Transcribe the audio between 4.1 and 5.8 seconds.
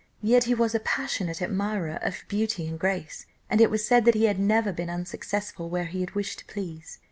he had never been unsuccessful